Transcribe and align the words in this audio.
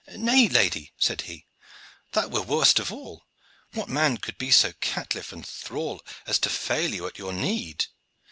"Nay, 0.17 0.49
lady," 0.49 0.93
said 0.97 1.21
he, 1.29 1.45
"that 2.13 2.31
were 2.31 2.41
worst 2.41 2.79
of 2.79 2.91
all. 2.91 3.21
What 3.73 3.87
man 3.87 4.17
would 4.25 4.39
be 4.39 4.49
so 4.49 4.73
caitiff 4.81 5.31
and 5.31 5.45
thrall 5.47 6.03
as 6.25 6.39
to 6.39 6.49
fail 6.49 6.91
you 6.91 7.05
at 7.05 7.19
your 7.19 7.33
need? 7.33 7.85